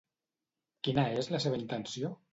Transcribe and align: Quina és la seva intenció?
Quina 0.87 1.05
és 1.21 1.29
la 1.37 1.43
seva 1.47 1.63
intenció? 1.63 2.15